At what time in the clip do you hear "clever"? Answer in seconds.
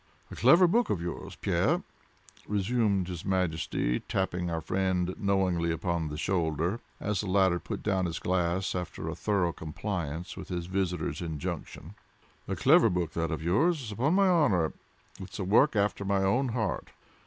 0.35-0.65, 12.55-12.89